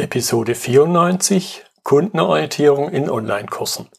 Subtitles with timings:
[0.00, 3.90] Episode 94 Kundenorientierung in Online-Kursen.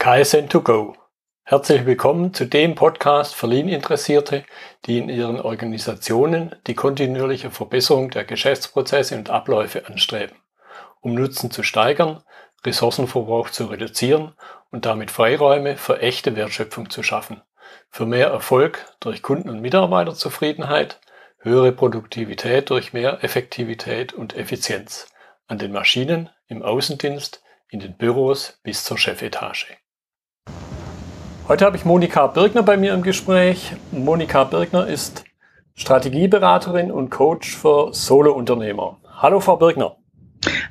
[0.00, 0.94] KSN2Go.
[1.42, 4.44] Herzlich willkommen zu dem Podcast für Lean-Interessierte,
[4.84, 10.36] die in ihren Organisationen die kontinuierliche Verbesserung der Geschäftsprozesse und Abläufe anstreben,
[11.00, 12.22] um Nutzen zu steigern,
[12.64, 14.34] Ressourcenverbrauch zu reduzieren
[14.70, 17.42] und damit Freiräume für echte Wertschöpfung zu schaffen,
[17.90, 21.00] für mehr Erfolg durch Kunden- und Mitarbeiterzufriedenheit
[21.44, 25.06] höhere Produktivität durch mehr Effektivität und Effizienz
[25.46, 29.76] an den Maschinen, im Außendienst, in den Büros bis zur Chefetage.
[31.46, 33.72] Heute habe ich Monika Birgner bei mir im Gespräch.
[33.92, 35.24] Monika Birgner ist
[35.74, 38.98] Strategieberaterin und Coach für Solo-Unternehmer.
[39.06, 39.96] Hallo, Frau Birgner.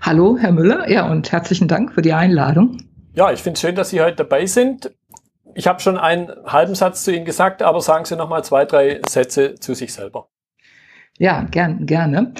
[0.01, 0.89] Hallo, Herr Müller.
[0.89, 2.77] Ja, und herzlichen Dank für die Einladung.
[3.13, 4.91] Ja, ich finde es schön, dass Sie heute dabei sind.
[5.53, 8.65] Ich habe schon einen halben Satz zu Ihnen gesagt, aber sagen Sie noch mal zwei,
[8.65, 10.29] drei Sätze zu sich selber.
[11.17, 12.33] Ja, gern, gerne.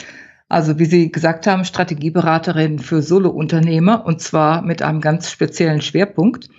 [0.50, 6.50] Also wie Sie gesagt haben, Strategieberaterin für Solo-Unternehmer und zwar mit einem ganz speziellen Schwerpunkt.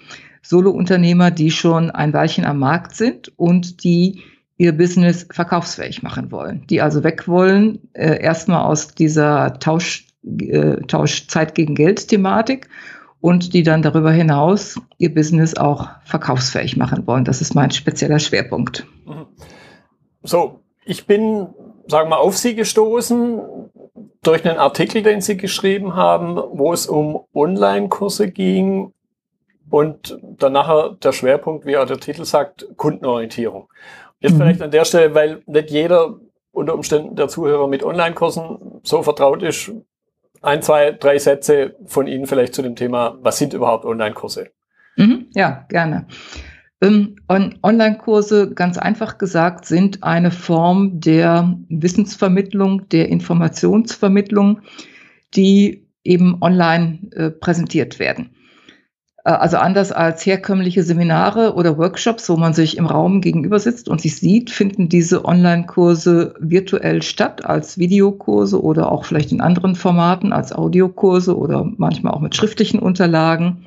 [0.42, 4.22] Solo-Unternehmer, die schon ein Weilchen am Markt sind und die
[4.56, 10.76] ihr Business verkaufsfähig machen wollen, die also weg wollen, äh, erstmal aus dieser Tausch, äh,
[10.86, 12.68] Tausch Zeit gegen Geld-Thematik
[13.20, 17.24] und die dann darüber hinaus ihr Business auch verkaufsfähig machen wollen.
[17.24, 18.86] Das ist mein spezieller Schwerpunkt.
[20.22, 21.48] So, ich bin
[21.86, 23.40] sagen wir, auf Sie gestoßen
[24.22, 28.92] durch einen Artikel, den Sie geschrieben haben, wo es um Online-Kurse ging
[29.70, 33.68] und danach der Schwerpunkt, wie auch der Titel sagt, Kundenorientierung.
[34.20, 34.38] Jetzt mhm.
[34.38, 36.14] vielleicht an der Stelle, weil nicht jeder
[36.52, 39.72] unter Umständen der Zuhörer mit Online-Kursen so vertraut ist,
[40.40, 44.50] ein, zwei, drei Sätze von Ihnen vielleicht zu dem Thema, was sind überhaupt Online-Kurse?
[44.96, 46.06] Mhm, ja, gerne.
[46.84, 47.16] Ähm,
[47.62, 54.60] Online-Kurse, ganz einfach gesagt, sind eine Form der Wissensvermittlung, der Informationsvermittlung,
[55.34, 58.34] die eben online äh, präsentiert werden.
[59.24, 63.88] Äh, also anders als herkömmliche Seminare oder Workshops, wo man sich im Raum gegenüber sitzt
[63.88, 69.74] und sich sieht, finden diese Online-Kurse virtuell statt als Videokurse oder auch vielleicht in anderen
[69.74, 73.64] Formaten als Audiokurse oder manchmal auch mit schriftlichen Unterlagen.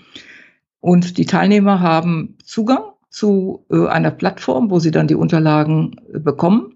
[0.81, 6.19] Und die Teilnehmer haben Zugang zu äh, einer Plattform, wo sie dann die Unterlagen äh,
[6.19, 6.75] bekommen,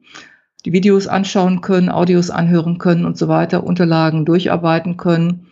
[0.66, 5.47] die Videos anschauen können, Audios anhören können und so weiter, Unterlagen durcharbeiten können.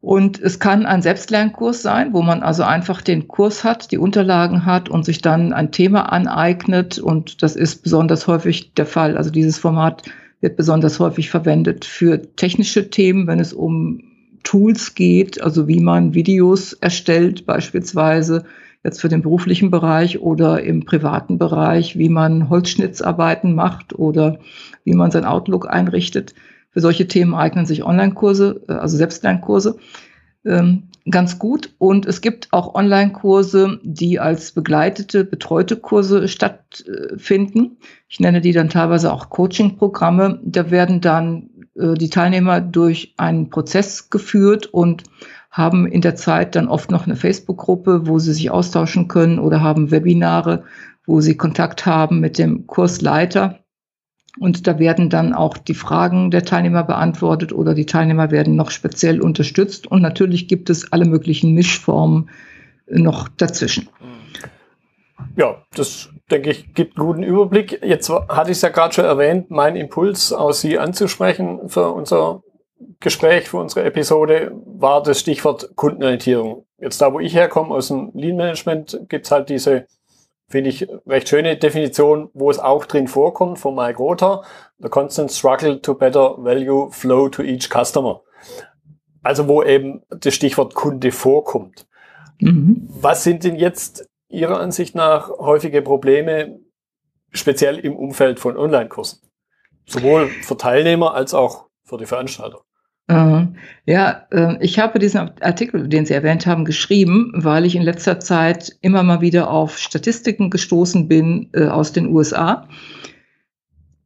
[0.00, 4.66] Und es kann ein Selbstlernkurs sein, wo man also einfach den Kurs hat, die Unterlagen
[4.66, 6.98] hat und sich dann ein Thema aneignet.
[6.98, 9.16] Und das ist besonders häufig der Fall.
[9.16, 10.02] Also dieses Format
[10.40, 14.02] wird besonders häufig verwendet für technische Themen, wenn es um
[14.42, 18.44] Tools geht, also wie man Videos erstellt beispielsweise,
[18.84, 24.38] jetzt für den beruflichen Bereich oder im privaten Bereich, wie man Holzschnittsarbeiten macht oder
[24.84, 26.34] wie man sein Outlook einrichtet.
[26.70, 29.76] Für solche Themen eignen sich Online-Kurse, äh, also Selbstlernkurse,
[30.44, 31.74] ähm, ganz gut.
[31.78, 37.76] Und es gibt auch Online-Kurse, die als begleitete, betreute Kurse stattfinden.
[38.08, 40.40] Ich nenne die dann teilweise auch Coaching-Programme.
[40.44, 45.04] Da werden dann äh, die Teilnehmer durch einen Prozess geführt und
[45.52, 49.60] haben in der Zeit dann oft noch eine Facebook-Gruppe, wo sie sich austauschen können oder
[49.60, 50.64] haben Webinare,
[51.06, 53.58] wo sie Kontakt haben mit dem Kursleiter.
[54.40, 58.70] Und da werden dann auch die Fragen der Teilnehmer beantwortet oder die Teilnehmer werden noch
[58.70, 59.86] speziell unterstützt.
[59.86, 62.30] Und natürlich gibt es alle möglichen Mischformen
[62.88, 63.90] noch dazwischen.
[65.36, 67.80] Ja, das denke ich gibt einen guten Überblick.
[67.84, 72.42] Jetzt hatte ich es ja gerade schon erwähnt, mein Impuls, aus Sie anzusprechen für unser
[73.00, 76.66] Gespräch für unsere Episode war das Stichwort Kundenorientierung.
[76.78, 79.86] Jetzt da, wo ich herkomme, aus dem Lean Management, gibt's halt diese,
[80.48, 84.42] finde ich, recht schöne Definition, wo es auch drin vorkommt von Mike Rother,
[84.78, 88.22] the constant struggle to better value flow to each customer.
[89.22, 91.86] Also wo eben das Stichwort Kunde vorkommt.
[92.40, 92.88] Mhm.
[92.88, 96.58] Was sind denn jetzt Ihrer Ansicht nach häufige Probleme,
[97.30, 99.20] speziell im Umfeld von Online-Kursen?
[99.86, 102.62] Sowohl für Teilnehmer als auch für die Veranstalter.
[103.86, 108.20] Ja, äh, ich habe diesen Artikel, den Sie erwähnt haben, geschrieben, weil ich in letzter
[108.20, 112.68] Zeit immer mal wieder auf Statistiken gestoßen bin äh, aus den USA,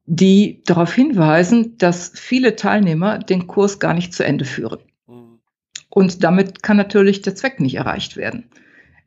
[0.07, 4.79] die darauf hinweisen, dass viele Teilnehmer den Kurs gar nicht zu Ende führen.
[5.07, 5.41] Mhm.
[5.91, 8.45] Und damit kann natürlich der Zweck nicht erreicht werden.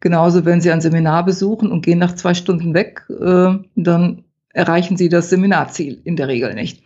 [0.01, 4.97] Genauso, wenn Sie ein Seminar besuchen und gehen nach zwei Stunden weg, äh, dann erreichen
[4.97, 6.83] Sie das Seminarziel in der Regel nicht.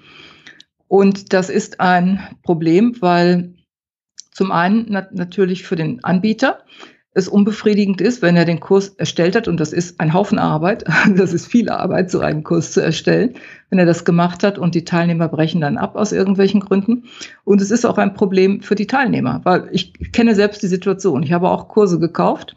[0.93, 3.55] Und das ist ein Problem, weil
[4.31, 6.59] zum einen nat natürlich für den Anbieter
[7.15, 10.85] es unbefriedigend ist, wenn er den Kurs erstellt hat, und das ist ein Haufen Arbeit,
[11.17, 13.33] das ist viel Arbeit, so einen Kurs zu erstellen,
[13.71, 17.05] wenn er das gemacht hat und die Teilnehmer brechen dann ab aus irgendwelchen Gründen.
[17.43, 21.23] Und es ist auch ein Problem für die Teilnehmer, weil ich kenne selbst die Situation.
[21.23, 22.55] Ich habe auch Kurse gekauft,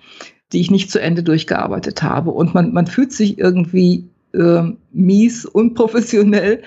[0.53, 2.33] die ich nicht zu Ende durchgearbeitet habe.
[2.33, 6.63] Und man, man fühlt sich irgendwie äh, mies, unprofessionell.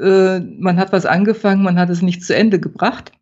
[0.00, 3.12] Äh, man hat was angefangen, man hat es nicht zu Ende gebracht.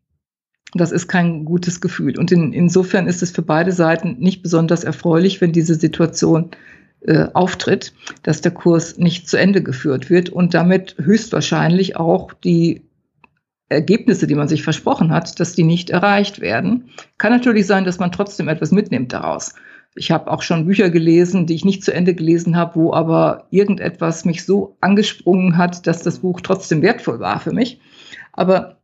[0.74, 2.18] Das ist kein gutes Gefühl.
[2.18, 6.50] Und in, insofern ist es für beide Seiten nicht besonders erfreulich, wenn diese Situation
[7.00, 7.92] äh, auftritt,
[8.22, 12.82] dass der Kurs nicht zu Ende geführt wird und damit höchstwahrscheinlich auch die
[13.68, 16.90] Ergebnisse, die man sich versprochen hat, dass die nicht erreicht werden.
[17.18, 19.54] Kann natürlich sein, dass man trotzdem etwas mitnimmt daraus.
[19.94, 23.46] Ich habe auch schon Bücher gelesen, die ich nicht zu Ende gelesen habe, wo aber
[23.50, 27.80] irgendetwas mich so angesprungen hat, dass das Buch trotzdem wertvoll war für mich.
[28.32, 28.76] Aber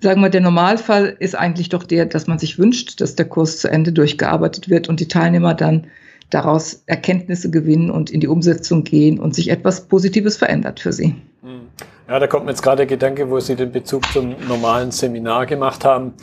[0.00, 3.58] sagen wir, der Normalfall ist eigentlich doch der, dass man sich wünscht, dass der Kurs
[3.58, 5.86] zu Ende durchgearbeitet wird und die Teilnehmer dann
[6.30, 11.14] daraus Erkenntnisse gewinnen und in die Umsetzung gehen und sich etwas Positives verändert für sie.
[11.42, 11.68] Hm.
[12.08, 15.46] Ja, da kommt mir jetzt gerade der Gedanke, wo Sie den Bezug zum normalen Seminar
[15.46, 16.14] gemacht haben.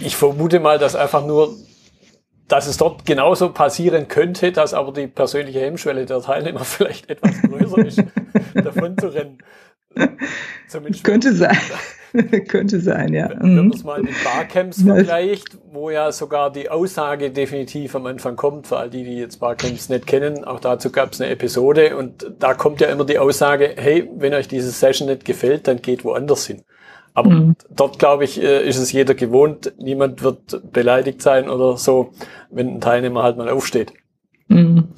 [0.00, 1.56] Ich vermute mal, dass einfach nur,
[2.48, 7.40] dass es dort genauso passieren könnte, dass aber die persönliche Hemmschwelle der Teilnehmer vielleicht etwas
[7.42, 8.04] größer ist,
[8.54, 9.38] davon zu rennen.
[10.68, 11.56] Zumindest Könnte sein.
[12.48, 13.28] Könnte sein, ja.
[13.40, 18.36] Wenn man es mal mit Barcamps vergleicht, wo ja sogar die Aussage definitiv am Anfang
[18.36, 21.96] kommt, für all die, die jetzt Barcamps nicht kennen, auch dazu gab es eine Episode
[21.96, 25.82] und da kommt ja immer die Aussage, hey, wenn euch diese Session nicht gefällt, dann
[25.82, 26.62] geht woanders hin.
[27.14, 27.56] Aber mhm.
[27.70, 32.10] dort, glaube ich, äh, ist es jeder gewohnt, niemand wird beleidigt sein oder so,
[32.50, 33.92] wenn ein Teilnehmer halt mal aufsteht.
[34.48, 34.88] Mhm.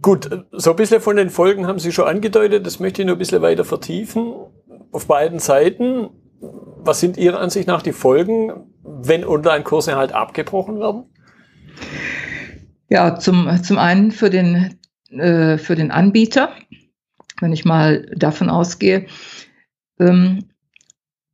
[0.00, 3.16] Gut, so ein bisschen von den Folgen haben Sie schon angedeutet, das möchte ich nur
[3.16, 4.32] ein bisschen weiter vertiefen.
[4.92, 6.10] Auf beiden Seiten
[6.42, 8.52] was sind Ihrer Ansicht nach die Folgen,
[8.82, 11.04] wenn Online-Kurse halt abgebrochen werden?
[12.88, 14.78] Ja, zum, zum einen für den,
[15.10, 16.52] äh, für den Anbieter,
[17.40, 19.06] wenn ich mal davon ausgehe,
[19.98, 20.50] ähm,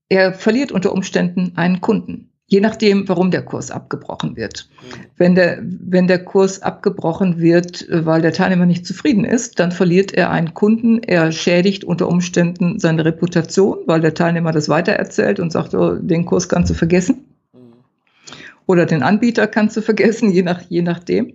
[0.09, 2.31] er verliert unter Umständen einen Kunden.
[2.51, 4.71] Je nachdem, warum der Kurs abgebrochen wird.
[5.19, 9.71] Wenn der, wenn der Kurs abgebrochen wird, äh, weil der Teilnehmer nicht zufrieden ist, dann
[9.71, 11.03] verliert er einen Kunden.
[11.03, 16.25] Er schädigt unter Umständen seine Reputation, weil der Teilnehmer das weitererzählt und sagt, oh, den
[16.25, 17.27] Kurs kannst du vergessen.
[18.65, 21.35] Oder den Anbieter kannst du vergessen, je, nach, je nachdem.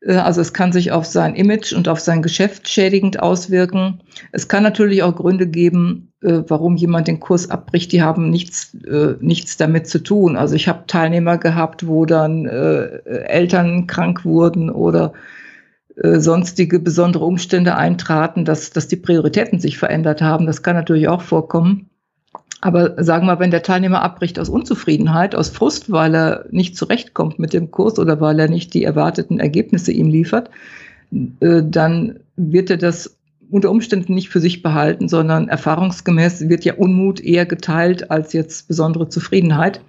[0.00, 4.00] Äh, also es kann sich auf sein Image und auf sein Geschäft schädigend auswirken.
[4.32, 7.92] Es kann natürlich auch Gründe geben, äh, warum jemand den Kurs abbricht.
[7.92, 10.36] Die haben nichts, äh, nichts damit zu tun.
[10.36, 15.12] Also ich habe Teilnehmer gehabt, wo dann Eltern krank wurden oder
[16.02, 20.46] sonstige besondere Umstände eintraten, dass, dass die Prioritäten sich verändert haben.
[20.46, 21.89] Das kann natürlich auch vorkommen.
[22.60, 27.38] Aber sagen wir, wenn der Teilnehmer abbricht aus Unzufriedenheit, aus Frust, weil er nicht zurechtkommt
[27.38, 30.50] mit dem Kurs oder weil er nicht die erwarteten Ergebnisse ihm liefert,
[31.40, 33.16] äh, dann wird er das
[33.50, 38.68] unter Umständen nicht für sich behalten, sondern erfahrungsgemäß wird ja Unmut eher geteilt als jetzt
[38.68, 39.80] besondere Zufriedenheit.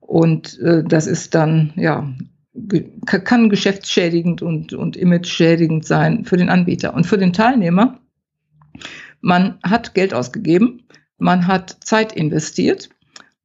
[0.00, 2.08] Und äh, das ist dann, ja,
[3.06, 6.94] kann geschäftsschädigend und, und imageschädigend sein für den Anbieter.
[6.94, 8.00] Und für den Teilnehmer,
[9.20, 10.82] man hat Geld ausgegeben,
[11.18, 12.88] man hat Zeit investiert.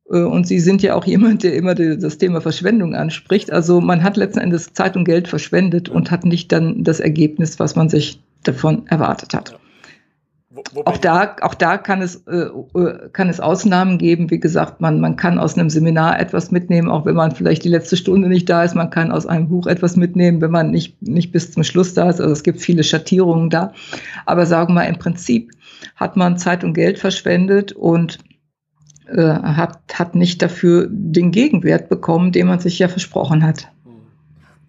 [0.10, 3.52] Äh, und Sie sind ja auch jemand, der immer das Thema Verschwendung anspricht.
[3.52, 7.60] Also man hat letzten Endes Zeit und Geld verschwendet und hat nicht dann das Ergebnis,
[7.60, 9.60] was man sich davon erwartet hat.
[10.86, 14.32] auch da, auch da kann es, äh, äh, kann es Ausnahmen geben.
[14.32, 17.70] Wie gesagt, man, man kann aus einem Seminar etwas mitnehmen, auch wenn man vielleicht die
[17.70, 18.76] letzte Stunde nicht da ist.
[18.76, 22.10] Man kann aus einem Buch etwas mitnehmen, wenn man nicht, nicht bis zum Schluss da
[22.10, 22.20] ist.
[22.20, 23.74] Also es gibt viele Schattierungen da.
[24.26, 25.52] Aber sagen wir mal, im Prinzip
[25.96, 28.20] hat man Zeit und Geld verschwendet und
[29.08, 33.68] äh, hat, hat nicht dafür den Gegenwert bekommen, den man sich ja versprochen hat.
[33.84, 34.02] Hm.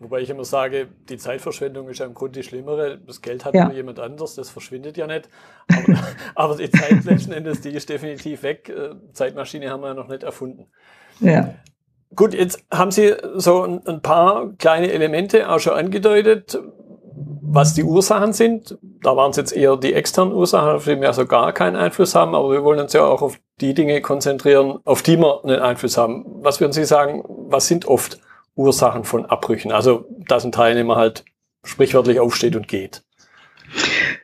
[0.00, 2.99] Wobei ich immer sage, die Zeitverschwendung ist ja im Grunde die schlimmere.
[3.07, 3.66] Das Geld hat ja.
[3.66, 5.28] nur jemand anders, das verschwindet ja nicht.
[5.69, 5.99] Aber,
[6.35, 8.69] aber die Zeit letzten Endes, die ist definitiv weg.
[8.69, 10.66] Äh, Zeitmaschine haben wir ja noch nicht erfunden.
[11.21, 11.54] Ja.
[12.14, 16.59] Gut, jetzt haben Sie so ein paar kleine Elemente auch schon angedeutet,
[17.14, 21.12] was die Ursachen sind, da waren es jetzt eher die externen Ursachen, auf die wir
[21.12, 24.78] so gar keinen Einfluss haben, aber wir wollen uns ja auch auf die Dinge konzentrieren,
[24.85, 26.25] auf die wir einen Einfluss haben.
[26.40, 28.18] Was würden Sie sagen, was sind oft
[28.54, 29.73] Ursachen von Abbrüchen?
[29.73, 31.25] Also, dass ein Teilnehmer halt
[31.64, 33.02] sprichwörtlich aufsteht und geht.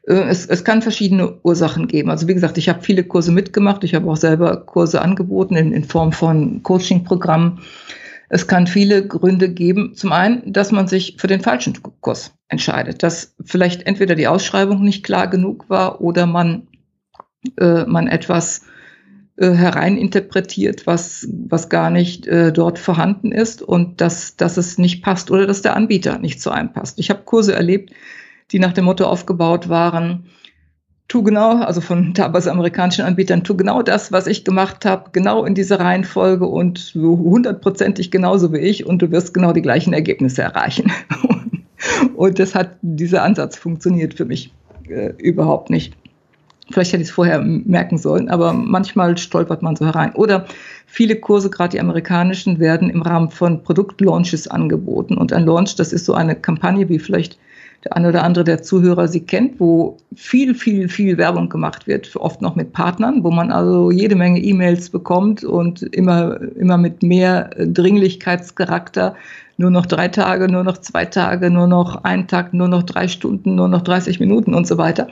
[0.07, 2.11] Äh, es, es kann verschiedene Ursachen geben.
[2.11, 3.85] Also wie gesagt, ich habe viele Kurse mitgemacht.
[3.85, 7.61] Ich habe auch selber Kurse angeboten in, in Form von Coaching-Programmen.
[8.29, 9.95] Es kann viele Gründe geben.
[9.95, 14.83] Zum einen, dass man sich für den falschen Kurs entscheidet, dass vielleicht entweder die Ausschreibung
[14.83, 16.67] nicht klar genug war oder man,
[17.59, 18.63] äh, man etwas
[19.37, 25.03] äh, hereininterpretiert, was, was gar nicht äh, dort vorhanden ist und dass, dass es nicht
[25.03, 26.99] passt oder dass der Anbieter nicht zu einem passt.
[26.99, 27.93] Ich habe Kurse erlebt,
[28.51, 30.27] die nach dem Motto aufgebaut waren,
[31.07, 35.45] tu genau, also von teilweise amerikanischen Anbietern, tu genau das, was ich gemacht habe, genau
[35.45, 40.43] in dieser Reihenfolge und hundertprozentig genauso wie ich und du wirst genau die gleichen Ergebnisse
[40.43, 40.91] erreichen.
[42.17, 44.53] und das hat, dieser Ansatz funktioniert für mich
[44.89, 45.95] äh, überhaupt nicht.
[46.71, 50.15] Vielleicht hätte ich es vorher merken sollen, aber manchmal stolpert man so herein.
[50.15, 50.47] Oder
[50.87, 55.17] viele Kurse, gerade die amerikanischen, werden im Rahmen von Produktlaunches angeboten.
[55.17, 57.39] Und ein Launch, das ist so eine Kampagne, wie vielleicht
[57.85, 62.15] der eine oder andere der Zuhörer sie kennt, wo viel, viel, viel Werbung gemacht wird,
[62.17, 67.03] oft noch mit Partnern, wo man also jede Menge E-Mails bekommt und immer, immer mit
[67.03, 69.15] mehr Dringlichkeitscharakter.
[69.59, 73.09] Nur noch drei Tage, nur noch zwei Tage, nur noch ein Tag, nur noch drei
[73.09, 75.09] Stunden, nur noch 30 Minuten und so weiter.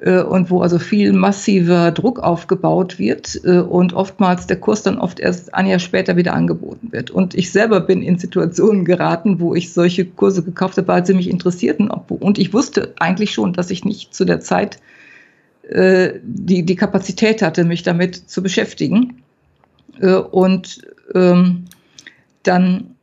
[0.00, 4.98] Äh, und wo also viel massiver Druck aufgebaut wird äh, und oftmals der Kurs dann
[4.98, 7.10] oft erst ein Jahr später wieder angeboten wird.
[7.10, 11.14] Und ich selber bin in Situationen geraten, wo ich solche Kurse gekauft habe, weil sie
[11.14, 11.90] mich interessierten.
[11.90, 14.80] Und ich wusste eigentlich schon, dass ich nicht zu der Zeit
[15.68, 19.22] äh, die, die Kapazität hatte, mich damit zu beschäftigen.
[20.32, 20.82] Und
[21.14, 21.66] ähm,
[22.42, 22.93] dann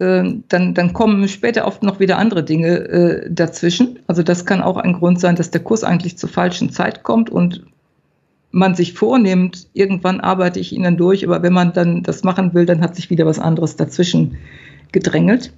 [0.00, 3.98] dann, dann kommen später oft noch wieder andere Dinge äh, dazwischen.
[4.06, 7.28] Also das kann auch ein Grund sein, dass der Kurs eigentlich zur falschen Zeit kommt
[7.28, 7.64] und
[8.50, 12.54] man sich vornimmt, irgendwann arbeite ich ihn dann durch, aber wenn man dann das machen
[12.54, 14.38] will, dann hat sich wieder was anderes dazwischen
[14.90, 15.52] gedrängelt.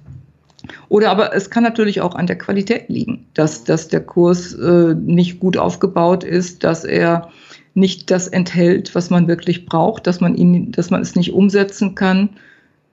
[0.89, 4.93] Oder aber es kann natürlich auch an der Qualität liegen, dass, dass der Kurs äh,
[4.93, 7.29] nicht gut aufgebaut ist, dass er
[7.73, 11.95] nicht das enthält, was man wirklich braucht, dass man ihn, dass man es nicht umsetzen
[11.95, 12.29] kann.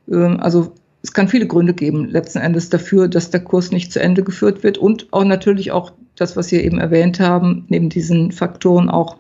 [0.09, 4.01] Ähm, also es kann viele Gründe geben, letzten Endes dafür, dass der Kurs nicht zu
[4.01, 8.33] Ende geführt wird und auch natürlich auch das, was Sie eben erwähnt haben, neben diesen
[8.33, 9.17] Faktoren auch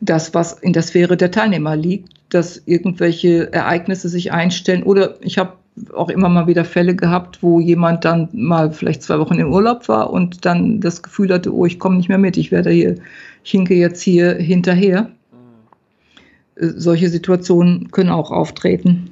[0.00, 5.38] das, was in der Sphäre der Teilnehmer liegt, dass irgendwelche Ereignisse sich einstellen oder ich
[5.38, 5.54] habe
[5.94, 9.88] auch immer mal wieder Fälle gehabt, wo jemand dann mal vielleicht zwei Wochen im Urlaub
[9.88, 12.96] war und dann das Gefühl hatte, oh, ich komme nicht mehr mit, ich werde hier,
[13.44, 15.10] ich hinke jetzt hier hinterher.
[15.32, 16.74] Mhm.
[16.76, 19.10] Solche Situationen können auch auftreten.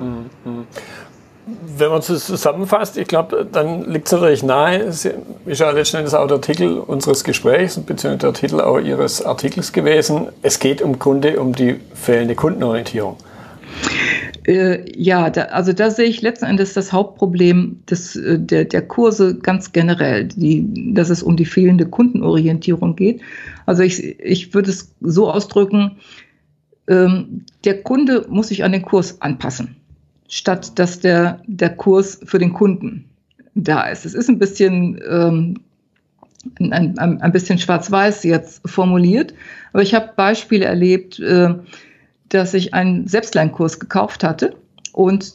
[0.00, 0.66] Mhm.
[1.46, 5.08] Wenn man es zusammenfasst, ich glaube, dann liegt es natürlich nahe, ist
[5.46, 10.28] ja letzten Endes auch der Titel unseres Gesprächs, beziehungsweise der Titel auch Ihres Artikels gewesen.
[10.42, 13.16] Es geht im Grunde um die fehlende Kundenorientierung.
[14.46, 18.82] Äh, ja, da, also da sehe ich letzten Endes das Hauptproblem des, äh, der, der
[18.82, 23.20] Kurse ganz generell, die, dass es um die fehlende Kundenorientierung geht.
[23.66, 25.96] Also ich, ich würde es so ausdrücken,
[26.88, 29.79] ähm, der Kunde muss sich an den Kurs anpassen
[30.30, 33.04] statt dass der, der Kurs für den Kunden
[33.54, 34.06] da ist.
[34.06, 35.56] Es ist ein bisschen, ähm,
[36.60, 39.34] ein, ein, ein bisschen schwarz-weiß jetzt formuliert,
[39.72, 41.54] aber ich habe Beispiele erlebt, äh,
[42.30, 44.54] dass ich einen Selbstlernkurs gekauft hatte
[44.92, 45.34] und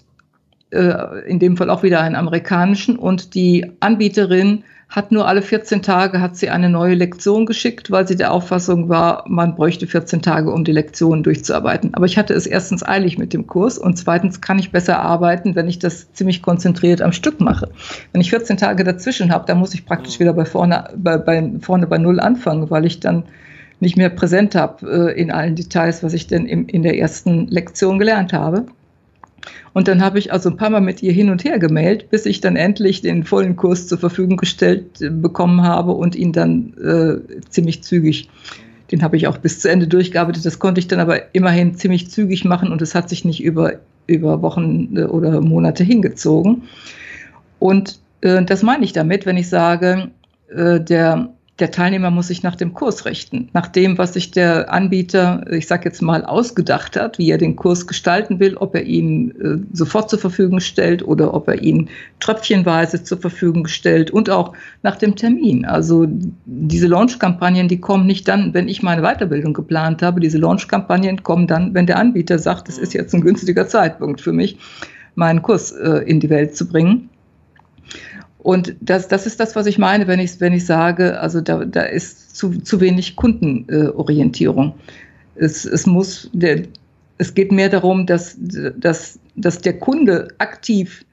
[0.72, 5.82] äh, in dem Fall auch wieder einen amerikanischen und die Anbieterin hat nur alle 14
[5.82, 10.22] Tage hat sie eine neue Lektion geschickt, weil sie der Auffassung war, man bräuchte 14
[10.22, 11.94] Tage, um die Lektion durchzuarbeiten.
[11.96, 15.56] Aber ich hatte es erstens eilig mit dem Kurs und zweitens kann ich besser arbeiten,
[15.56, 17.70] wenn ich das ziemlich konzentriert am Stück mache.
[18.12, 21.52] Wenn ich 14 Tage dazwischen habe, dann muss ich praktisch wieder bei vorne bei, bei,
[21.62, 23.24] vorne bei Null anfangen, weil ich dann
[23.80, 27.48] nicht mehr präsent habe äh, in allen Details, was ich denn im, in der ersten
[27.48, 28.66] Lektion gelernt habe.
[29.74, 32.26] Und dann habe ich also ein paar Mal mit ihr hin und her gemeldet, bis
[32.26, 36.74] ich dann endlich den vollen Kurs zur Verfügung gestellt äh, bekommen habe und ihn dann
[36.78, 38.30] äh, ziemlich zügig,
[38.92, 40.46] den habe ich auch bis zu Ende durchgearbeitet.
[40.46, 43.74] Das konnte ich dann aber immerhin ziemlich zügig machen und es hat sich nicht über,
[44.08, 46.64] über Wochen äh, oder Monate hingezogen.
[47.60, 50.10] Und äh, das meine ich damit, wenn ich sage,
[50.50, 54.74] äh, der der Teilnehmer muss sich nach dem Kurs richten, nach dem, was sich der
[54.74, 58.84] Anbieter, ich sage jetzt mal, ausgedacht hat, wie er den Kurs gestalten will, ob er
[58.84, 61.88] ihn äh, sofort zur Verfügung stellt oder ob er ihn
[62.20, 64.52] tröpfchenweise zur Verfügung stellt und auch
[64.84, 65.64] nach dem Termin.
[65.64, 66.08] Also
[66.46, 70.20] diese Launch-Kampagnen, die kommen nicht dann, wenn ich meine Weiterbildung geplant habe.
[70.20, 74.34] Diese Launch-Kampagnen kommen dann, wenn der Anbieter sagt, es ist jetzt ein günstiger Zeitpunkt für
[74.34, 74.58] mich,
[75.16, 77.10] meinen Kurs äh, in die Welt zu bringen.
[78.46, 81.66] Und das, das ist das, was ich meine, wenn ich, wenn ich sage, also da,
[81.66, 84.76] da ist zu, zu wenig Kundenorientierung.
[85.34, 86.62] Es, es muss, der,
[87.18, 91.04] es geht mehr darum, dass, dass, dass der Kunde aktiv,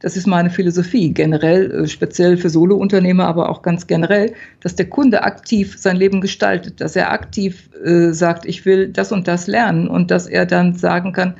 [0.00, 4.90] das ist meine Philosophie, generell, äh, speziell für Solounternehmer, aber auch ganz generell, dass der
[4.90, 9.46] Kunde aktiv sein Leben gestaltet, dass er aktiv äh, sagt, ich will das und das
[9.46, 11.36] lernen und dass er dann sagen kann,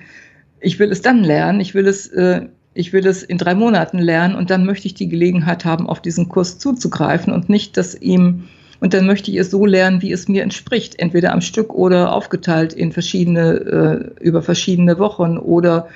[0.61, 3.99] ich will es dann lernen, ich will es äh, ich will es in drei Monaten
[3.99, 7.95] lernen und dann möchte ich die Gelegenheit haben, auf diesen Kurs zuzugreifen und nicht, dass
[7.95, 8.45] ihm
[8.81, 12.13] Und dann möchte ich es so lernen, wie es mir entspricht, entweder am Stück oder
[12.13, 15.87] aufgeteilt in verschiedene, äh, über verschiedene Wochen oder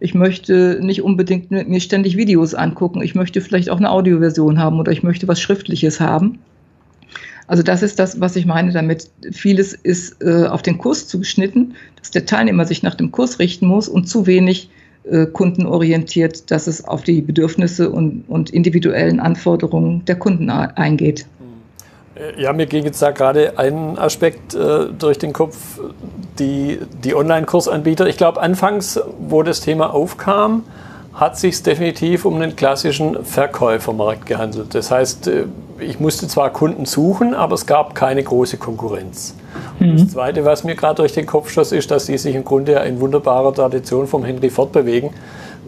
[0.00, 3.00] ich möchte nicht unbedingt mir ständig Videos angucken.
[3.00, 6.40] Ich möchte vielleicht auch eine Audioversion haben oder ich möchte was Schriftliches haben.
[7.46, 9.08] Also das ist das, was ich meine damit.
[9.30, 13.66] Vieles ist äh, auf den Kurs zugeschnitten, dass der Teilnehmer sich nach dem Kurs richten
[13.68, 14.68] muss und zu wenig
[15.04, 21.26] äh, kundenorientiert, dass es auf die Bedürfnisse und, und individuellen Anforderungen der Kunden eingeht.
[22.36, 25.80] Ja, mir ging jetzt da gerade ein Aspekt äh, durch den Kopf,
[26.38, 28.06] die, die Online-Kursanbieter.
[28.06, 30.64] Ich glaube, anfangs, wo das Thema aufkam,
[31.14, 34.74] hat sich definitiv um einen klassischen Verkäufermarkt gehandelt.
[34.74, 35.44] Das heißt, äh,
[35.82, 39.34] ich musste zwar Kunden suchen, aber es gab keine große Konkurrenz.
[39.78, 39.98] Mhm.
[39.98, 42.72] Das Zweite, was mir gerade durch den Kopf schoss, ist, dass die sich im Grunde
[42.72, 45.10] in wunderbarer Tradition vom Henry Ford bewegen.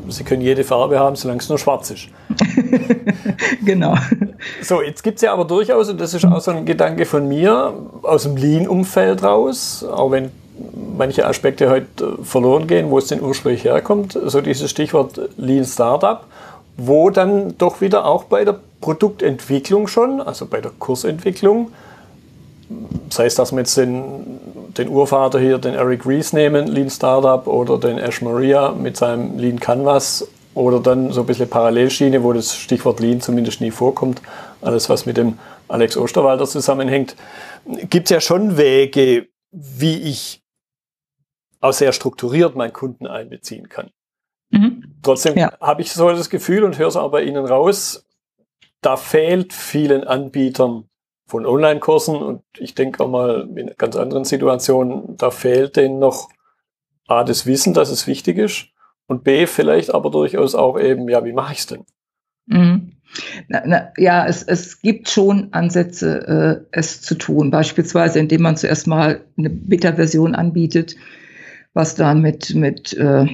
[0.09, 2.09] Sie können jede Farbe haben, solange es nur schwarz ist.
[3.65, 3.95] genau.
[4.63, 7.27] So, jetzt gibt es ja aber durchaus, und das ist auch so ein Gedanke von
[7.27, 10.31] mir, aus dem Lean-Umfeld raus, auch wenn
[10.97, 16.25] manche Aspekte heute verloren gehen, wo es denn ursprünglich herkommt, so dieses Stichwort Lean Startup,
[16.77, 21.71] wo dann doch wieder auch bei der Produktentwicklung schon, also bei der Kursentwicklung,
[23.11, 24.41] sei es, dass wir jetzt den,
[24.77, 29.39] den Urvater hier, den Eric Rees nehmen, Lean Startup, oder den Ash Maria mit seinem
[29.39, 34.23] Lean Canvas, oder dann so ein bisschen Parallelschiene, wo das Stichwort Lean zumindest nie vorkommt,
[34.61, 35.39] alles was mit dem
[35.69, 37.17] Alex Osterwalder zusammenhängt,
[37.91, 40.43] gibt es ja schon Wege, wie ich
[41.61, 43.91] auch sehr strukturiert meinen Kunden einbeziehen kann.
[44.51, 44.85] Mhm.
[45.03, 45.53] Trotzdem ja.
[45.61, 48.07] habe ich so das Gefühl und höre es auch bei Ihnen raus,
[48.81, 50.85] da fehlt vielen Anbietern
[51.27, 56.29] von Online-Kursen und ich denke auch mal in ganz anderen Situationen, da fehlt denen noch
[57.07, 58.67] A, das Wissen, dass es wichtig ist
[59.07, 61.85] und B, vielleicht aber durchaus auch eben, ja, wie mache ich es denn?
[62.47, 62.93] Mhm.
[63.49, 67.51] Na, na, ja, es, es gibt schon Ansätze, äh, es zu tun.
[67.51, 70.97] Beispielsweise, indem man zuerst mal eine Beta-Version anbietet,
[71.75, 73.27] was dann mit, mit äh,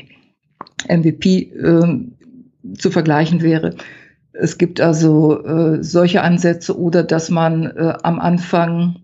[0.89, 3.77] MVP äh, zu vergleichen wäre.
[4.33, 8.97] Es gibt also äh, solche Ansätze oder dass man äh, am Anfang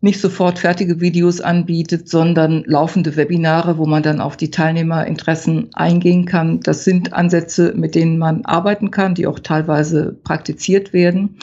[0.00, 6.26] nicht sofort fertige Videos anbietet, sondern laufende Webinare, wo man dann auf die Teilnehmerinteressen eingehen
[6.26, 6.60] kann.
[6.60, 11.38] Das sind Ansätze, mit denen man arbeiten kann, die auch teilweise praktiziert werden.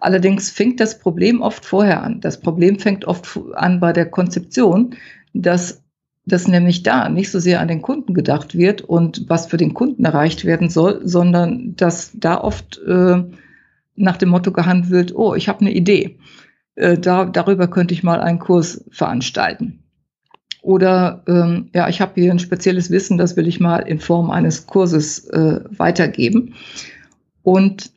[0.00, 2.20] Allerdings fängt das Problem oft vorher an.
[2.20, 4.94] Das Problem fängt oft an bei der Konzeption,
[5.32, 5.82] dass
[6.26, 9.74] dass nämlich da nicht so sehr an den Kunden gedacht wird und was für den
[9.74, 13.22] Kunden erreicht werden soll, sondern dass da oft äh,
[13.96, 16.18] nach dem Motto gehandelt wird, oh, ich habe eine Idee,
[16.76, 19.80] äh, da, darüber könnte ich mal einen Kurs veranstalten.
[20.62, 24.30] Oder ähm, ja, ich habe hier ein spezielles Wissen, das will ich mal in Form
[24.30, 26.54] eines Kurses äh, weitergeben.
[27.42, 27.90] Und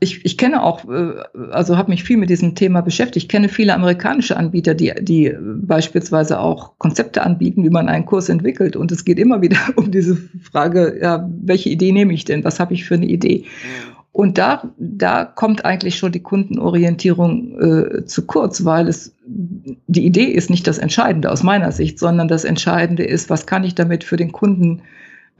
[0.00, 1.12] ich, ich kenne auch, äh,
[1.50, 3.24] also habe mich viel mit diesem Thema beschäftigt.
[3.24, 8.30] Ich kenne viele amerikanische Anbieter, die, die beispielsweise auch Konzepte anbieten, wie man einen Kurs
[8.30, 8.76] entwickelt.
[8.76, 12.44] Und es geht immer wieder um diese Frage, ja, welche Idee nehme ich denn?
[12.44, 13.44] Was habe ich für eine Idee?
[14.12, 20.24] Und da, da kommt eigentlich schon die Kundenorientierung äh, zu kurz, weil es die Idee
[20.24, 24.02] ist nicht das Entscheidende aus meiner Sicht, sondern das Entscheidende ist, was kann ich damit
[24.02, 24.82] für den Kunden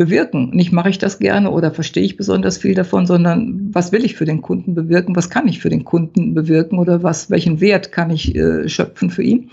[0.00, 0.48] bewirken.
[0.54, 4.16] Nicht mache ich das gerne oder verstehe ich besonders viel davon, sondern was will ich
[4.16, 7.92] für den Kunden bewirken, was kann ich für den Kunden bewirken oder was, welchen Wert
[7.92, 9.50] kann ich äh, schöpfen für ihn.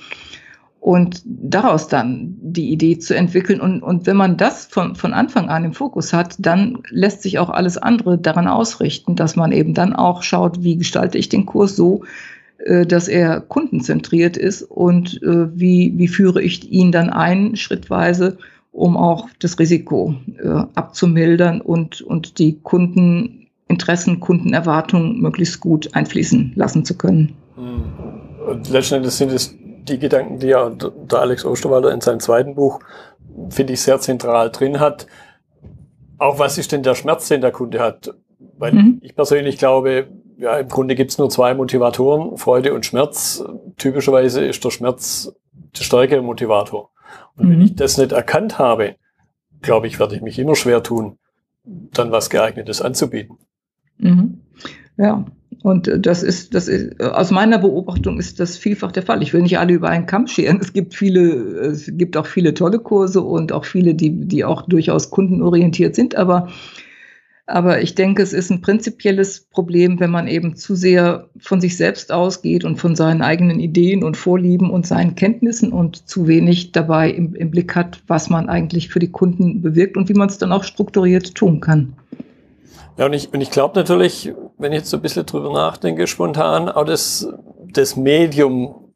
[0.79, 3.59] Und daraus dann die Idee zu entwickeln.
[3.59, 7.39] Und, und wenn man das von, von Anfang an im Fokus hat, dann lässt sich
[7.39, 11.45] auch alles andere daran ausrichten, dass man eben dann auch schaut, wie gestalte ich den
[11.45, 12.05] Kurs so,
[12.59, 18.37] äh, dass er kundenzentriert ist und äh, wie, wie führe ich ihn dann ein, schrittweise,
[18.77, 26.85] um auch das Risiko äh, abzumildern und, und die Kundeninteressen, Kundenerwartungen möglichst gut einfließen lassen
[26.85, 27.35] zu können.
[27.57, 32.79] Und letztendlich sind es die Gedanken, die ja der Alex Osterwalder in seinem zweiten Buch,
[33.49, 35.07] finde ich, sehr zentral drin hat.
[36.19, 38.13] Auch was ist denn der Schmerz, den der Kunde hat?
[38.59, 38.99] Weil mhm.
[39.01, 43.43] ich persönlich glaube, ja, im Grunde gibt es nur zwei Motivatoren, Freude und Schmerz.
[43.77, 45.33] Typischerweise ist der Schmerz
[45.77, 46.91] der stärkere Motivator.
[47.37, 47.51] Und mhm.
[47.51, 48.95] wenn ich das nicht erkannt habe,
[49.61, 51.17] glaube ich, werde ich mich immer schwer tun,
[51.63, 53.37] dann was geeignetes anzubieten.
[53.97, 54.41] Mhm.
[54.97, 55.25] Ja,
[55.63, 59.21] und das ist, das ist, aus meiner Beobachtung ist das vielfach der Fall.
[59.21, 60.59] Ich will nicht alle über einen Kamm scheren.
[60.61, 64.63] Es gibt viele, es gibt auch viele tolle Kurse und auch viele, die, die auch
[64.63, 66.49] durchaus kundenorientiert sind, aber
[67.49, 71.77] aber ich denke, es ist ein prinzipielles Problem, wenn man eben zu sehr von sich
[71.77, 76.73] selbst ausgeht und von seinen eigenen Ideen und Vorlieben und seinen Kenntnissen und zu wenig
[76.73, 80.27] dabei im, im Blick hat, was man eigentlich für die Kunden bewirkt und wie man
[80.27, 81.93] es dann auch strukturiert tun kann.
[82.97, 86.05] Ja, und ich, und ich glaube natürlich, wenn ich jetzt so ein bisschen drüber nachdenke,
[86.05, 87.29] spontan, auch das,
[87.71, 88.93] das Medium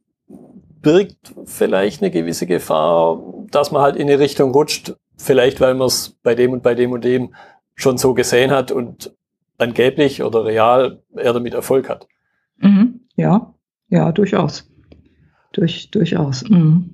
[0.81, 3.17] birgt vielleicht eine gewisse Gefahr,
[3.49, 6.75] dass man halt in eine Richtung rutscht, vielleicht weil man es bei dem und bei
[6.75, 7.33] dem und dem
[7.75, 9.15] schon so gesehen hat und
[9.57, 12.07] angeblich oder real er damit Erfolg hat.
[12.57, 13.01] Mhm.
[13.15, 13.53] Ja,
[13.89, 14.69] ja, durchaus.
[15.53, 16.43] Durch, durchaus.
[16.47, 16.91] Mhm.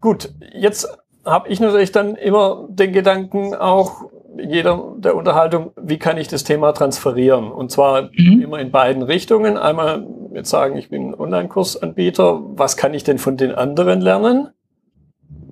[0.00, 0.88] Gut, jetzt
[1.24, 6.44] habe ich natürlich dann immer den Gedanken auch jeder der Unterhaltung, wie kann ich das
[6.44, 7.50] Thema transferieren?
[7.50, 8.42] Und zwar mhm.
[8.42, 9.56] immer in beiden Richtungen.
[9.56, 14.50] Einmal jetzt sagen, ich bin Online-Kursanbieter, was kann ich denn von den anderen lernen?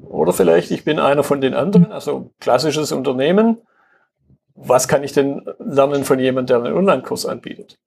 [0.09, 3.59] Oder vielleicht, ich bin einer von den anderen, also klassisches Unternehmen.
[4.55, 7.79] Was kann ich denn lernen von jemandem, der einen Online-Kurs anbietet?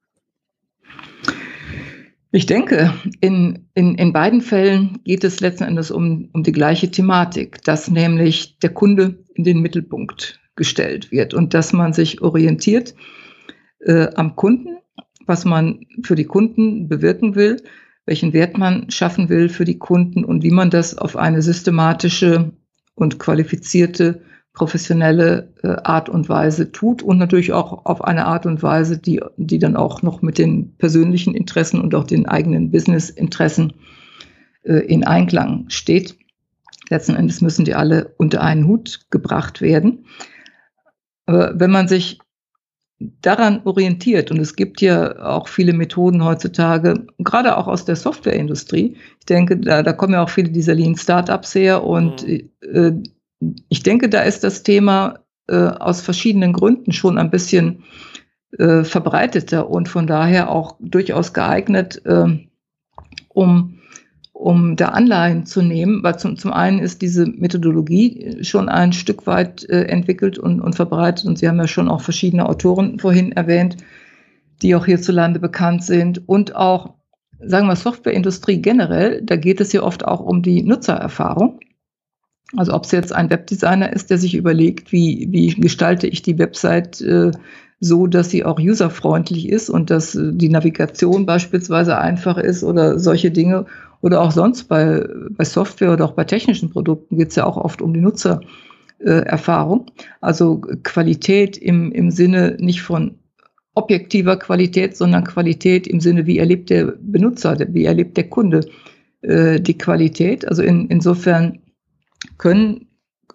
[2.32, 6.92] Ich denke, in, in, in beiden Fällen geht es letzten Endes um, um die gleiche
[6.92, 12.96] Thematik, dass nämlich der Kunde in den Mittelpunkt gestellt wird und dass man sich orientiert
[13.80, 14.78] äh, am Kunden,
[15.26, 17.62] was man für die Kunden bewirken will,
[18.06, 22.52] welchen Wert man schaffen will für die Kunden und wie man das auf eine systematische
[22.96, 24.22] und qualifizierte
[24.58, 29.22] professionelle äh, Art und Weise tut und natürlich auch auf eine Art und Weise, die,
[29.38, 33.74] die dann auch noch mit den persönlichen Interessen und auch den eigenen Business-Interessen
[34.64, 36.18] äh, in Einklang steht.
[36.90, 40.06] Letzten Endes müssen die alle unter einen Hut gebracht werden.
[41.28, 42.18] Aber wenn man sich
[43.00, 48.98] daran orientiert, und es gibt ja auch viele Methoden heutzutage, gerade auch aus der Softwareindustrie,
[49.20, 52.50] ich denke, da, da kommen ja auch viele dieser Lean Startups her und mhm.
[52.62, 52.94] äh,
[53.70, 57.84] ich denke, da ist das Thema äh, aus verschiedenen Gründen schon ein bisschen
[58.58, 62.26] äh, verbreiteter und von daher auch durchaus geeignet, äh,
[63.30, 63.80] um,
[64.34, 69.28] um da Anleihen zu nehmen, weil zum, zum einen ist diese Methodologie schon ein Stück
[69.28, 73.32] weit äh, entwickelt und, und verbreitet und Sie haben ja schon auch verschiedene Autoren vorhin
[73.32, 73.78] erwähnt,
[74.62, 76.96] die auch hierzulande bekannt sind und auch,
[77.40, 81.60] sagen wir, Softwareindustrie generell, da geht es ja oft auch um die Nutzererfahrung.
[82.56, 86.40] Also ob es jetzt ein Webdesigner ist, der sich überlegt, wie, wie gestalte ich die
[86.40, 87.32] Website äh,
[87.80, 93.00] so, dass sie auch userfreundlich ist und dass äh, die Navigation beispielsweise einfach ist oder
[93.00, 93.66] solche Dinge.
[94.02, 97.58] Oder auch sonst bei, bei Software oder auch bei technischen Produkten geht es ja auch
[97.58, 99.88] oft um die Nutzererfahrung.
[100.22, 103.16] Also Qualität im, im Sinne nicht von
[103.74, 108.62] objektiver Qualität, sondern Qualität im Sinne, wie erlebt der Benutzer, wie erlebt der Kunde
[109.22, 110.48] äh, die Qualität.
[110.48, 111.60] Also in, insofern
[112.38, 112.88] können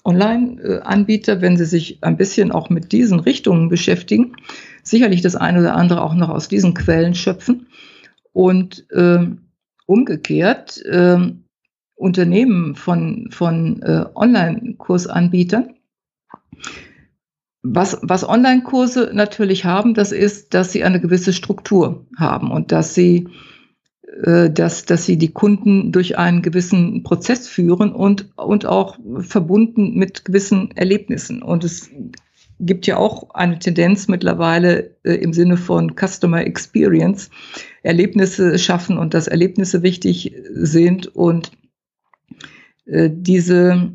[0.05, 4.37] Online-Anbieter, wenn sie sich ein bisschen auch mit diesen Richtungen beschäftigen,
[4.83, 7.69] sicherlich das eine oder andere auch noch aus diesen Quellen schöpfen.
[8.33, 9.27] Und äh,
[9.87, 11.19] umgekehrt äh,
[11.95, 15.75] Unternehmen von, von äh, Online-Kursanbietern,
[17.63, 22.95] was, was Online-Kurse natürlich haben, das ist, dass sie eine gewisse Struktur haben und dass
[22.95, 23.29] sie
[24.51, 30.25] dass, dass sie die Kunden durch einen gewissen Prozess führen und, und auch verbunden mit
[30.27, 31.43] gewissen Erlebnissen.
[31.43, 31.89] Und es
[32.63, 37.29] gibt ja auch eine Tendenz mittlerweile äh, im Sinne von Customer Experience,
[37.83, 41.51] Erlebnisse schaffen und dass Erlebnisse wichtig sind und
[42.87, 43.93] äh, diese,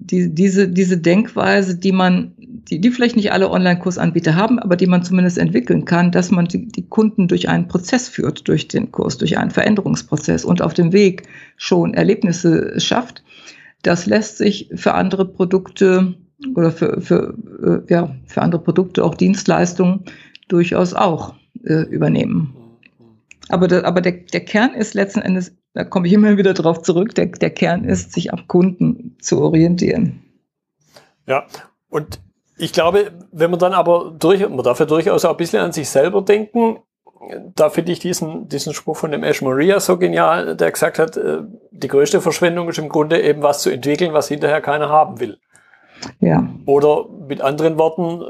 [0.00, 4.86] die, diese, diese Denkweise, die man die, die vielleicht nicht alle Online-Kursanbieter haben, aber die
[4.86, 8.92] man zumindest entwickeln kann, dass man die, die Kunden durch einen Prozess führt, durch den
[8.92, 11.24] Kurs, durch einen Veränderungsprozess und auf dem Weg
[11.56, 13.24] schon Erlebnisse schafft.
[13.82, 16.14] Das lässt sich für andere Produkte
[16.54, 20.04] oder für, für, äh, ja, für andere Produkte, auch Dienstleistungen,
[20.48, 21.34] durchaus auch
[21.64, 22.54] äh, übernehmen.
[23.48, 26.82] Aber, der, aber der, der Kern ist letzten Endes, da komme ich immer wieder drauf
[26.82, 30.22] zurück, der, der Kern ist, sich am Kunden zu orientieren.
[31.26, 31.46] Ja,
[31.88, 32.20] und
[32.58, 35.72] ich glaube, wenn man dann aber durch, man darf ja durchaus auch ein bisschen an
[35.72, 36.78] sich selber denken,
[37.54, 41.16] da finde ich diesen, diesen Spruch von dem Ash Maria so genial, der gesagt hat,
[41.16, 45.20] äh, die größte Verschwendung ist im Grunde eben was zu entwickeln, was hinterher keiner haben
[45.20, 45.38] will.
[46.18, 46.48] Ja.
[46.66, 48.24] Oder mit anderen Worten,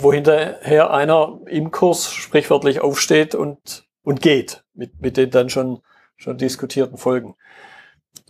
[0.00, 5.80] wo hinterher einer im Kurs sprichwörtlich aufsteht und, und geht, mit, mit den dann schon,
[6.16, 7.34] schon diskutierten Folgen.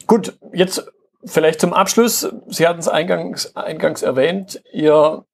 [0.07, 0.85] Gut, jetzt
[1.27, 5.25] Vielleicht zum Abschluss, Sie hatten es eingangs, eingangs erwähnt, Ihr,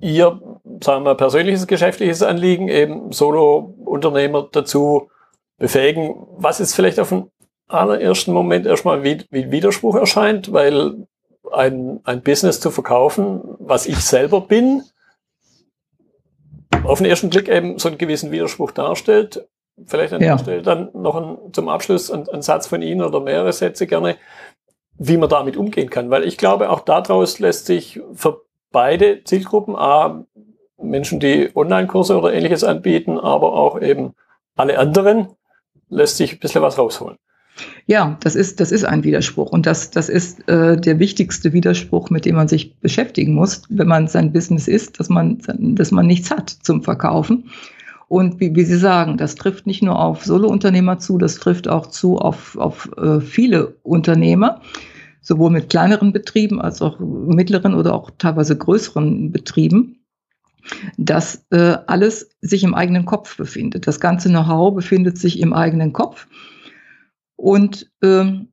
[0.00, 0.40] Ihr
[0.82, 5.10] sagen wir, persönliches geschäftliches Anliegen, eben Solo-Unternehmer dazu
[5.58, 6.26] befähigen.
[6.36, 7.30] Was ist vielleicht auf den
[7.68, 11.06] allerersten Moment erstmal wie, wie Widerspruch erscheint, weil
[11.52, 14.82] ein, ein Business zu verkaufen, was ich selber bin,
[16.82, 19.46] auf den ersten Blick eben so einen gewissen Widerspruch darstellt.
[19.86, 20.36] Vielleicht an ja.
[20.36, 23.86] der Stelle dann noch ein, zum Abschluss ein, ein Satz von Ihnen oder mehrere Sätze
[23.86, 24.16] gerne
[24.98, 26.10] wie man damit umgehen kann.
[26.10, 30.24] Weil ich glaube, auch daraus lässt sich für beide Zielgruppen A,
[30.80, 34.14] Menschen, die Online-Kurse oder ähnliches anbieten, aber auch eben
[34.56, 35.28] alle anderen,
[35.88, 37.16] lässt sich ein bisschen was rausholen.
[37.86, 39.52] Ja, das ist, das ist ein Widerspruch.
[39.52, 43.86] Und das, das ist äh, der wichtigste Widerspruch, mit dem man sich beschäftigen muss, wenn
[43.86, 47.50] man sein Business ist, dass man, dass man nichts hat zum Verkaufen.
[48.14, 51.88] Und wie, wie Sie sagen, das trifft nicht nur auf Solo-Unternehmer zu, das trifft auch
[51.88, 54.60] zu auf, auf äh, viele Unternehmer,
[55.20, 59.98] sowohl mit kleineren Betrieben als auch mittleren oder auch teilweise größeren Betrieben
[60.96, 63.86] dass äh, alles sich im eigenen Kopf befindet.
[63.86, 66.26] Das ganze Know-how befindet sich im eigenen Kopf.
[67.36, 68.48] Und ähm,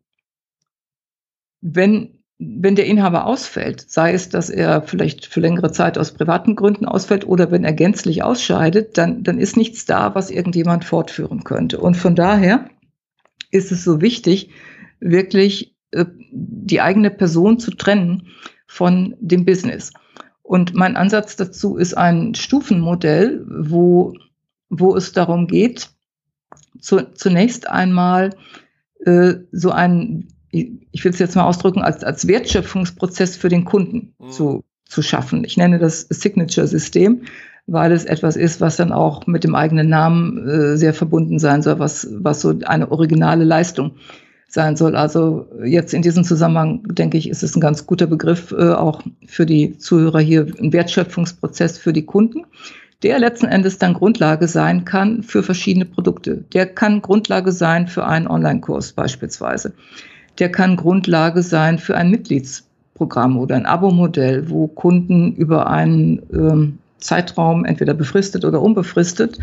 [1.62, 6.56] wenn, wenn der Inhaber ausfällt, sei es, dass er vielleicht für längere Zeit aus privaten
[6.56, 11.44] Gründen ausfällt oder wenn er gänzlich ausscheidet, dann, dann ist nichts da, was irgendjemand fortführen
[11.44, 11.80] könnte.
[11.80, 12.66] Und von daher
[13.52, 14.50] ist es so wichtig,
[15.00, 18.28] wirklich äh, die eigene Person zu trennen
[18.66, 19.94] von dem Business.
[20.42, 24.14] Und mein Ansatz dazu ist ein Stufenmodell, wo,
[24.70, 25.92] wo es darum geht,
[26.80, 28.32] zu, zunächst einmal
[29.06, 34.14] äh, so ein, ich will es jetzt mal ausdrücken, als, als Wertschöpfungsprozess für den Kunden
[34.20, 34.32] mhm.
[34.32, 35.44] zu, zu schaffen.
[35.44, 37.24] Ich nenne das Signature-System,
[37.68, 41.62] weil es etwas ist, was dann auch mit dem eigenen Namen äh, sehr verbunden sein
[41.62, 43.96] soll, was, was so eine originale Leistung
[44.48, 44.98] sein soll.
[44.98, 49.02] Also jetzt in diesem Zusammenhang, denke ich, ist es ein ganz guter Begriff äh, auch
[49.26, 52.46] für die Zuhörer hier, ein Wertschöpfungsprozess für die Kunden
[53.04, 56.44] der letzten Endes dann Grundlage sein kann für verschiedene Produkte.
[56.54, 59.74] Der kann Grundlage sein für einen Online-Kurs beispielsweise.
[60.42, 66.80] Der kann Grundlage sein für ein Mitgliedsprogramm oder ein Abo-Modell, wo Kunden über einen ähm,
[66.98, 69.38] Zeitraum, entweder befristet oder unbefristet,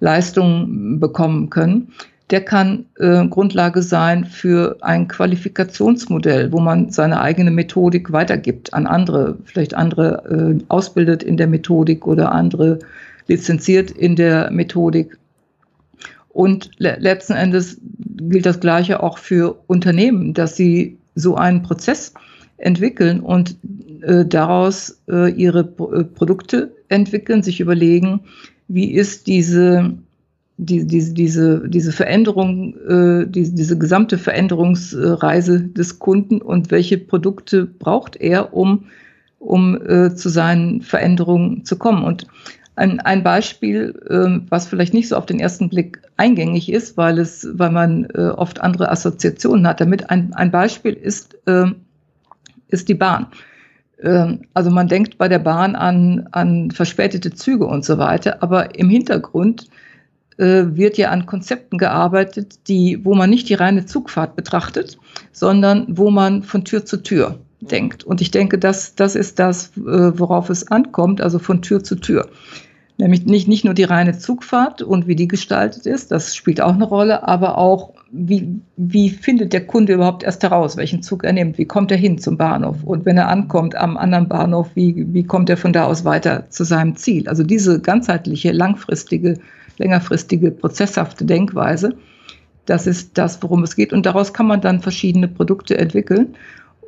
[0.00, 1.88] Leistungen bekommen können.
[2.28, 8.86] Der kann äh, Grundlage sein für ein Qualifikationsmodell, wo man seine eigene Methodik weitergibt an
[8.86, 12.78] andere, vielleicht andere äh, ausbildet in der Methodik oder andere
[13.26, 15.16] lizenziert in der Methodik.
[16.32, 17.78] Und le letzten Endes
[18.16, 22.14] gilt das Gleiche auch für Unternehmen, dass sie so einen Prozess
[22.56, 23.56] entwickeln und
[24.02, 28.20] äh, daraus äh, ihre Pro äh, Produkte entwickeln, sich überlegen,
[28.68, 29.92] wie ist diese,
[30.56, 37.66] die, diese, diese, diese Veränderung, äh, die, diese gesamte Veränderungsreise des Kunden und welche Produkte
[37.66, 38.84] braucht er, um,
[39.38, 42.04] um äh, zu seinen Veränderungen zu kommen.
[42.04, 42.26] Und
[42.74, 47.18] ein, ein Beispiel, äh, was vielleicht nicht so auf den ersten Blick eingängig ist, weil
[47.18, 50.10] es, weil man äh, oft andere Assoziationen hat damit.
[50.10, 51.66] Ein, ein Beispiel ist, äh,
[52.68, 53.26] ist die Bahn.
[54.02, 58.78] Ähm, also man denkt bei der Bahn an, an verspätete Züge und so weiter, aber
[58.78, 59.68] im Hintergrund
[60.38, 64.96] äh, wird ja an Konzepten gearbeitet, die, wo man nicht die reine Zugfahrt betrachtet,
[65.30, 68.04] sondern wo man von Tür zu Tür denkt.
[68.04, 71.96] Und ich denke, das, das ist das, äh, worauf es ankommt, also von Tür zu
[71.96, 72.28] Tür.
[72.98, 76.74] Nämlich nicht, nicht nur die reine Zugfahrt und wie die gestaltet ist, das spielt auch
[76.74, 81.32] eine Rolle, aber auch, wie, wie findet der Kunde überhaupt erst heraus, welchen Zug er
[81.32, 85.06] nimmt, wie kommt er hin zum Bahnhof und wenn er ankommt am anderen Bahnhof, wie,
[85.12, 87.28] wie kommt er von da aus weiter zu seinem Ziel.
[87.28, 89.38] Also diese ganzheitliche, langfristige,
[89.78, 91.94] längerfristige, prozesshafte Denkweise,
[92.66, 96.36] das ist das, worum es geht und daraus kann man dann verschiedene Produkte entwickeln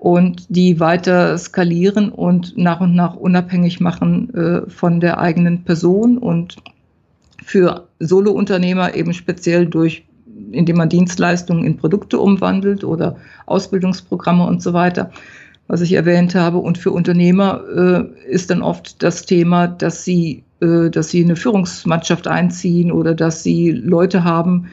[0.04, 6.18] und die weiter skalieren und nach und nach unabhängig machen äh, von der eigenen Person
[6.18, 6.56] und
[7.42, 10.04] für Solo-Unternehmer eben speziell durch,
[10.52, 15.10] indem man Dienstleistungen in Produkte umwandelt oder Ausbildungsprogramme und so weiter,
[15.68, 16.58] was ich erwähnt habe.
[16.58, 21.34] Und für Unternehmer äh, ist dann oft das Thema, dass sie, äh, dass sie eine
[21.34, 24.66] Führungsmannschaft einziehen oder dass sie Leute haben,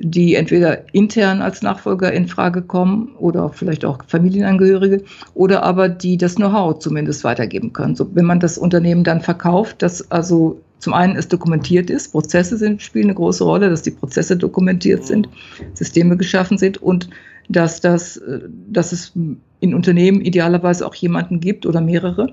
[0.00, 5.02] die entweder intern als Nachfolger in Frage kommen oder vielleicht auch Familienangehörige
[5.34, 7.96] oder aber die das Know-how zumindest weitergeben können.
[7.96, 12.56] So, wenn man das Unternehmen dann verkauft, dass also zum einen es dokumentiert ist, Prozesse
[12.56, 15.28] sind, spielen eine große Rolle, dass die Prozesse dokumentiert sind,
[15.74, 17.10] Systeme geschaffen sind und
[17.48, 18.20] dass, das,
[18.68, 19.12] dass es
[19.60, 22.32] in Unternehmen idealerweise auch jemanden gibt oder mehrere,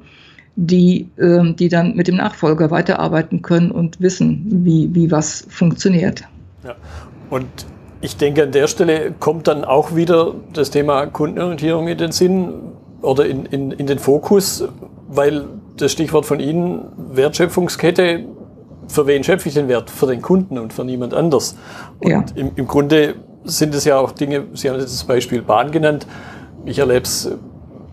[0.56, 6.24] die, ähm, die dann mit dem Nachfolger weiterarbeiten können und wissen, wie, wie was funktioniert.
[6.64, 6.76] Ja.
[7.30, 7.48] Und
[8.02, 12.54] ich denke, an der Stelle kommt dann auch wieder das Thema Kundenorientierung in den Sinn
[13.02, 14.64] oder in, in, in den Fokus,
[15.08, 15.46] weil
[15.78, 18.26] das Stichwort von Ihnen, Wertschöpfungskette,
[18.88, 19.90] für wen schöpfe ich den Wert?
[19.90, 21.58] Für den Kunden und für niemand anders.
[22.00, 22.24] Und ja.
[22.36, 26.06] im, im Grunde sind es ja auch Dinge, Sie haben jetzt das Beispiel Bahn genannt.
[26.66, 27.32] Ich erlebe es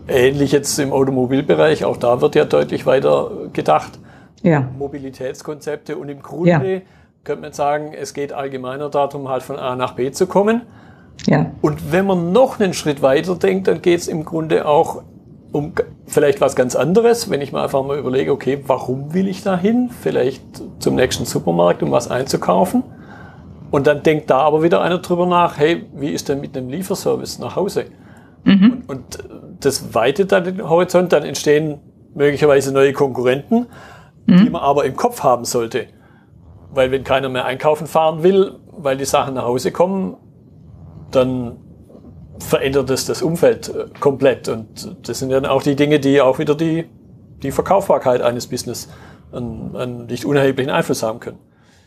[0.07, 1.85] ähnlich jetzt im Automobilbereich.
[1.85, 3.99] Auch da wird ja deutlich weiter gedacht.
[4.43, 4.67] Ja.
[4.77, 6.81] Mobilitätskonzepte und im Grunde ja
[7.23, 10.63] könnte man sagen, es geht allgemeiner darum, halt von A nach B zu kommen.
[11.25, 11.51] Ja.
[11.61, 15.03] Und wenn man noch einen Schritt weiter denkt, dann geht es im Grunde auch
[15.53, 15.73] um
[16.07, 19.57] vielleicht was ganz anderes, wenn ich mir einfach mal überlege, okay, warum will ich da
[19.57, 19.89] hin?
[20.01, 20.41] Vielleicht
[20.79, 22.83] zum nächsten Supermarkt, um was einzukaufen.
[23.71, 26.69] Und dann denkt da aber wieder einer drüber nach, hey, wie ist denn mit einem
[26.69, 27.85] Lieferservice nach Hause?
[28.43, 28.83] Mhm.
[28.87, 29.29] Und, und,
[29.61, 31.79] das weitet dann den Horizont, dann entstehen
[32.15, 33.67] möglicherweise neue Konkurrenten,
[34.25, 34.37] mhm.
[34.37, 35.87] die man aber im Kopf haben sollte.
[36.73, 40.17] Weil wenn keiner mehr einkaufen fahren will, weil die Sachen nach Hause kommen,
[41.11, 41.57] dann
[42.39, 44.49] verändert es das Umfeld äh, komplett.
[44.49, 46.85] Und das sind dann auch die Dinge, die auch wieder die,
[47.43, 48.89] die Verkaufbarkeit eines Business
[49.31, 51.37] einen, einen nicht unerheblichen Einfluss haben können.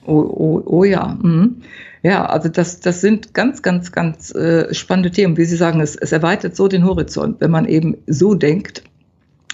[0.06, 1.18] Oh, oh, oh ja.
[1.20, 1.62] Mhm.
[2.02, 5.36] Ja, also das, das sind ganz, ganz, ganz äh, spannende Themen.
[5.36, 8.84] Wie Sie sagen, es, es erweitert so den Horizont, wenn man eben so denkt.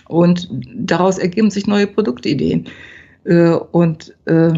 [0.08, 2.68] Und daraus ergeben sich neue Produktideen.
[3.24, 4.52] Äh, und äh,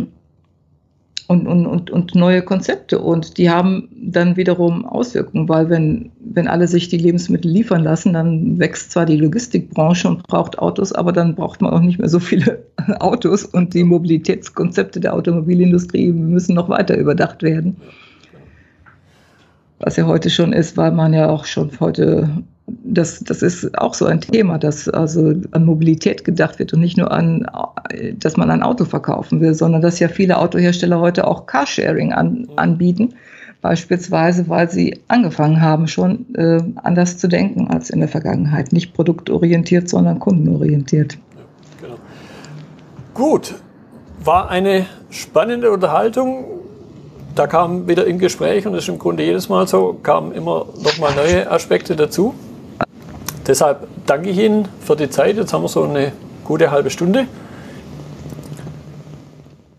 [1.26, 2.98] und, und, und, und neue Konzepte.
[2.98, 8.12] Und die haben dann wiederum Auswirkungen, weil wenn, wenn alle sich die Lebensmittel liefern lassen,
[8.12, 12.08] dann wächst zwar die Logistikbranche und braucht Autos, aber dann braucht man auch nicht mehr
[12.08, 12.64] so viele
[13.00, 17.76] Autos und die Mobilitätskonzepte der Automobilindustrie müssen noch weiter überdacht werden.
[19.80, 22.28] Was ja heute schon ist, weil man ja auch schon heute
[22.66, 26.96] das, das ist auch so ein Thema, dass also an Mobilität gedacht wird und nicht
[26.96, 27.46] nur an,
[28.18, 32.48] dass man ein Auto verkaufen will, sondern dass ja viele Autohersteller heute auch Carsharing an,
[32.56, 33.14] anbieten,
[33.60, 38.72] beispielsweise, weil sie angefangen haben, schon äh, anders zu denken als in der Vergangenheit.
[38.72, 41.14] Nicht produktorientiert, sondern kundenorientiert.
[41.14, 41.42] Ja,
[41.82, 41.98] genau.
[43.12, 43.54] Gut,
[44.22, 46.44] war eine spannende Unterhaltung.
[47.34, 50.66] Da kam wieder im Gespräch, und das ist im Grunde jedes Mal so, kamen immer
[50.82, 52.34] noch mal neue Aspekte dazu.
[53.46, 55.36] Deshalb danke ich Ihnen für die Zeit.
[55.36, 56.12] Jetzt haben wir so eine
[56.44, 57.26] gute halbe Stunde.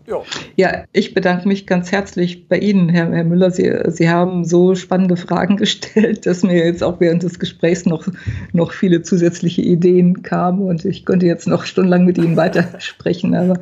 [0.06, 0.22] Ja.
[0.54, 3.50] ja, ich bedanke mich ganz herzlich bei Ihnen, Herr, Herr Müller.
[3.50, 8.06] Sie, Sie haben so spannende Fragen gestellt, dass mir jetzt auch während des Gesprächs noch,
[8.52, 13.34] noch viele zusätzliche Ideen kamen und ich könnte jetzt noch stundenlang mit Ihnen weitersprechen.
[13.34, 13.58] Aber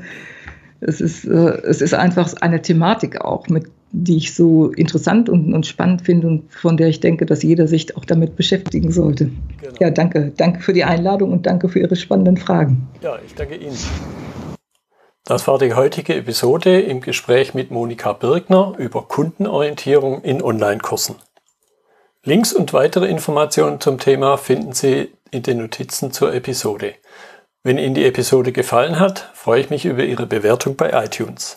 [0.80, 3.64] es ist, äh, es ist einfach eine Thematik auch, mit
[3.96, 7.68] die ich so interessant und, und, spannend finde und von der ich denke, dass jeder
[7.68, 9.30] sich auch damit beschäftigen sollte.
[9.60, 9.74] Genau.
[9.78, 10.32] Ja, danke.
[10.36, 12.88] Danke für die Einladung und danke für Ihre spannenden Fragen.
[13.02, 13.76] Ja, ich danke Ihnen.
[15.24, 21.14] Das war die heutige Episode im Gespräch mit Monika Birgner über Kundenorientierung in Online-Kursen.
[22.24, 26.94] Links und weitere Informationen zum Thema finden Sie in den Notizen zur Episode.
[27.62, 31.56] Wenn Ihnen die Episode gefallen hat, freue ich mich über Ihre Bewertung bei iTunes.